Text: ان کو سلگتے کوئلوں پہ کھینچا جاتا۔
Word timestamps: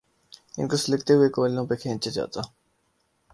ان 0.57 0.67
کو 0.67 0.75
سلگتے 0.77 1.13
کوئلوں 1.29 1.65
پہ 1.67 1.75
کھینچا 1.75 2.11
جاتا۔ 2.11 2.41